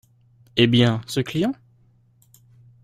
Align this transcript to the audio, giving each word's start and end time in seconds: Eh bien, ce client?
Eh 0.55 0.65
bien, 0.65 0.99
ce 1.05 1.19
client? 1.19 1.53